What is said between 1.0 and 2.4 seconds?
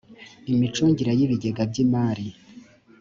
y ibigega by imari